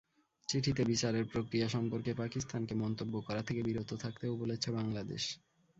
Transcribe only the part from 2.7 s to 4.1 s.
মন্তব্য করা থেকে বিরত